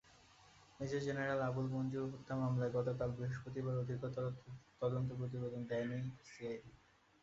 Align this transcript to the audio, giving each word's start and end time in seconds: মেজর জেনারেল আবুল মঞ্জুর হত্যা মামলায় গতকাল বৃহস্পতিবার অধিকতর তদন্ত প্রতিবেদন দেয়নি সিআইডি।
মেজর 0.79 1.01
জেনারেল 1.07 1.41
আবুল 1.43 1.67
মঞ্জুর 1.73 2.05
হত্যা 2.13 2.33
মামলায় 2.41 2.73
গতকাল 2.77 3.09
বৃহস্পতিবার 3.17 3.81
অধিকতর 3.83 4.25
তদন্ত 4.81 5.09
প্রতিবেদন 5.19 5.61
দেয়নি 5.69 5.99
সিআইডি। 6.27 6.71